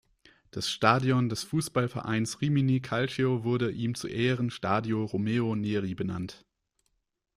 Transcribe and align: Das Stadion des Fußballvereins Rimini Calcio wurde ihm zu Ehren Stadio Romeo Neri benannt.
Das 0.49 0.67
Stadion 0.67 1.29
des 1.29 1.43
Fußballvereins 1.43 2.41
Rimini 2.41 2.79
Calcio 2.79 3.43
wurde 3.43 3.69
ihm 3.69 3.93
zu 3.93 4.07
Ehren 4.07 4.49
Stadio 4.49 5.03
Romeo 5.05 5.55
Neri 5.55 5.93
benannt. 5.93 6.43